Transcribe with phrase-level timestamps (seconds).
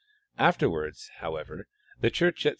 [0.39, 1.67] Afterwards, however,
[1.99, 2.49] the church of S.